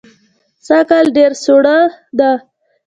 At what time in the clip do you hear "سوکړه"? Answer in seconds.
1.43-1.77